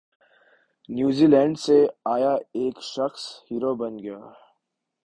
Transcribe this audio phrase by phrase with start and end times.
[0.89, 1.77] New Zealand سے
[2.13, 4.19] آیا ایک شخص ہیرو بن گیا